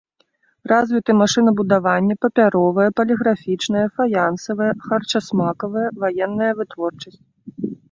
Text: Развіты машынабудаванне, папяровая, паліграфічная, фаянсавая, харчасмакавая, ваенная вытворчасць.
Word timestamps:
Развіты 0.71 1.11
машынабудаванне, 1.21 2.15
папяровая, 2.25 2.87
паліграфічная, 3.01 3.85
фаянсавая, 3.99 4.73
харчасмакавая, 4.89 5.87
ваенная 6.05 6.51
вытворчасць. 6.63 7.21